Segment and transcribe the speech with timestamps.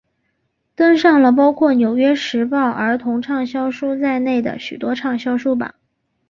[0.73, 5.75] 登上了包括纽约时报儿童畅销书在内的许多畅销书榜。